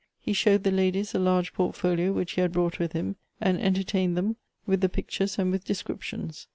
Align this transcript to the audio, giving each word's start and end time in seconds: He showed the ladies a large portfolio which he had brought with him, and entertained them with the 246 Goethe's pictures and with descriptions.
He 0.19 0.33
showed 0.33 0.63
the 0.63 0.71
ladies 0.71 1.13
a 1.13 1.19
large 1.19 1.53
portfolio 1.53 2.11
which 2.11 2.31
he 2.31 2.41
had 2.41 2.53
brought 2.53 2.79
with 2.79 2.93
him, 2.93 3.17
and 3.39 3.61
entertained 3.61 4.17
them 4.17 4.35
with 4.65 4.81
the 4.81 4.87
246 4.87 4.87
Goethe's 4.95 5.11
pictures 5.13 5.37
and 5.37 5.51
with 5.51 5.63
descriptions. 5.63 6.47